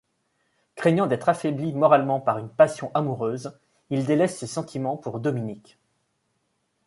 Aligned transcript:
Craignant 0.73 1.05
d'être 1.05 1.29
affaibli 1.29 1.73
moralement 1.73 2.19
par 2.19 2.39
une 2.39 2.49
passion 2.49 2.89
amoureuse, 2.95 3.55
il 3.91 4.03
délaisse 4.03 4.35
ses 4.35 4.47
sentiments 4.47 4.97
pour 4.97 5.19
Dominique. 5.19 5.77